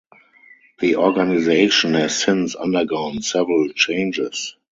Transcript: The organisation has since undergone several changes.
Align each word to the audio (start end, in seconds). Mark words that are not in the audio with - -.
The 0.79 0.95
organisation 0.95 1.93
has 1.93 2.19
since 2.23 2.55
undergone 2.55 3.21
several 3.21 3.69
changes. 3.69 4.55